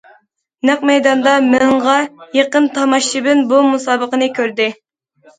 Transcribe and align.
نەق 0.67 0.79
مەيداندا 0.89 1.33
مىڭغا 1.49 1.97
يېقىن 2.37 2.69
تاماشىبىن 2.77 3.43
بۇ 3.51 3.59
مۇسابىقىنى 3.67 4.31
كۆردى. 4.39 4.67